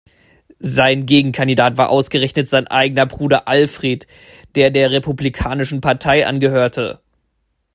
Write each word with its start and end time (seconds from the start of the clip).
Sein 0.57 1.05
Gegenkandidat 1.05 1.77
war 1.77 1.91
ausgerechnet 1.91 2.49
sein 2.49 2.65
eigener 2.65 3.05
Bruder 3.05 3.47
Alfred, 3.47 4.07
der 4.55 4.71
der 4.71 4.89
Republikanischen 4.89 5.79
Partei 5.79 6.25
angehörte. 6.25 7.01